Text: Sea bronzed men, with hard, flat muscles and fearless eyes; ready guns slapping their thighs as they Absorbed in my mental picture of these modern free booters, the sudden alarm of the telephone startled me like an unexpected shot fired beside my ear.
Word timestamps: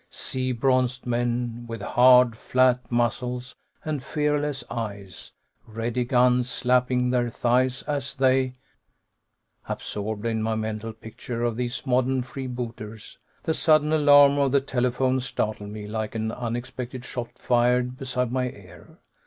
Sea 0.09 0.51
bronzed 0.51 1.05
men, 1.05 1.65
with 1.67 1.81
hard, 1.83 2.35
flat 2.35 2.91
muscles 2.91 3.55
and 3.85 4.01
fearless 4.01 4.63
eyes; 4.67 5.31
ready 5.67 6.05
guns 6.05 6.49
slapping 6.49 7.11
their 7.11 7.29
thighs 7.29 7.83
as 7.83 8.15
they 8.15 8.53
Absorbed 9.69 10.25
in 10.25 10.41
my 10.41 10.55
mental 10.55 10.91
picture 10.91 11.43
of 11.43 11.55
these 11.55 11.85
modern 11.85 12.23
free 12.23 12.47
booters, 12.47 13.19
the 13.43 13.53
sudden 13.53 13.93
alarm 13.93 14.39
of 14.39 14.51
the 14.53 14.59
telephone 14.59 15.19
startled 15.19 15.69
me 15.69 15.85
like 15.85 16.15
an 16.15 16.31
unexpected 16.31 17.05
shot 17.05 17.37
fired 17.37 17.95
beside 17.95 18.31
my 18.31 18.49
ear. 18.49 18.97